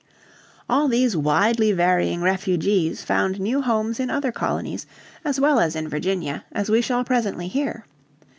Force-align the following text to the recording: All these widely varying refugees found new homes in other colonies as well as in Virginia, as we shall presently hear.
All 0.67 0.87
these 0.87 1.15
widely 1.15 1.71
varying 1.73 2.23
refugees 2.23 3.03
found 3.03 3.39
new 3.39 3.61
homes 3.61 3.99
in 3.99 4.09
other 4.09 4.31
colonies 4.31 4.87
as 5.23 5.39
well 5.39 5.59
as 5.59 5.75
in 5.75 5.87
Virginia, 5.87 6.43
as 6.51 6.71
we 6.71 6.81
shall 6.81 7.03
presently 7.03 7.47
hear. 7.47 7.85